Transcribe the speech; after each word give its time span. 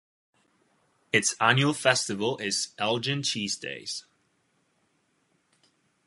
Its 1.13 1.35
annual 1.39 1.75
festival 1.75 2.35
is 2.39 2.73
"Elgin 2.79 3.21
Cheese 3.21 3.55
Days". 3.55 4.05